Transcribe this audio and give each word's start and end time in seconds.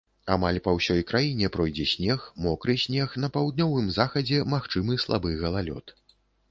Амаль 0.35 0.59
па 0.67 0.71
ўсёй 0.77 1.01
краіне 1.11 1.49
пройдзе 1.57 1.85
снег, 1.93 2.25
мокры 2.47 2.77
снег, 2.87 3.09
на 3.25 3.33
паўднёвым 3.37 3.95
захадзе 4.01 4.45
магчымы 4.57 4.93
слабы 5.07 5.41
галалёд. 5.45 5.99